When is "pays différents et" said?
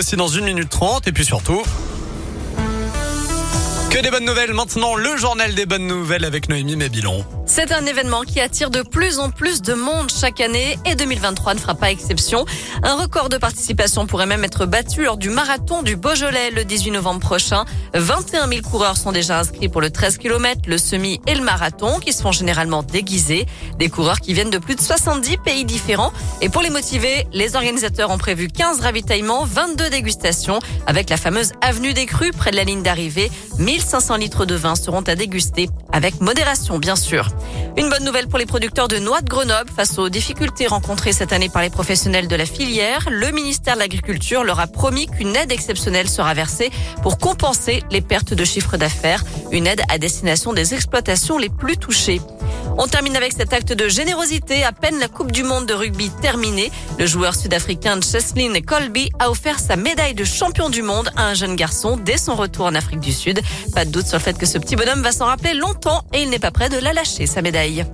25.38-26.50